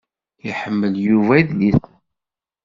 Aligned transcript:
Iḥemmel 0.49 0.93
Yuba 1.05 1.33
idlisen. 1.39 1.93